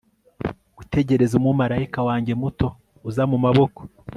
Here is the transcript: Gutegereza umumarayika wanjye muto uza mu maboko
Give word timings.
Gutegereza 0.77 1.33
umumarayika 1.39 1.99
wanjye 2.07 2.33
muto 2.41 2.67
uza 3.07 3.23
mu 3.31 3.37
maboko 3.45 3.79